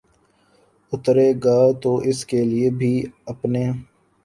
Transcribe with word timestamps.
اترے 0.93 1.29
گا 1.43 1.59
تو 1.81 1.91
اس 2.09 2.25
کے 2.25 2.43
لیے 2.45 2.69
بھی 2.79 2.93
اپنے 3.25 3.63